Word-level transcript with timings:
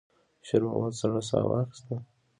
شېرمحمد 0.47 0.93
سړه 1.01 1.21
ساه 1.29 1.45
واخيسته. 1.49 1.95